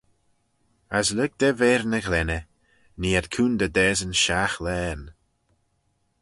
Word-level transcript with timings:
As 0.97 1.07
lurg 1.15 1.33
da 1.39 1.49
v'er 1.59 1.83
ny 1.91 1.99
ghlenney, 2.05 2.43
nee 2.99 3.17
ad 3.19 3.27
coontey 3.33 3.71
dasyn 3.75 4.15
shiaght 4.23 4.61
laghyn. 4.65 5.03